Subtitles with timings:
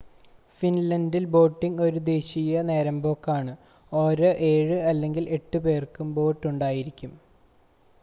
[0.61, 3.53] ഫിൻലൻഡിൽ boating ഒരു ദേശീയ നേരമ്പോക്ക് ആണ്
[3.91, 7.13] ഓരോ ഏഴ് അല്ലെങ്കിൽ എട്ട് പേർക്കും ഒരു ബോട്ട് ഉണ്ടായിരിക്കും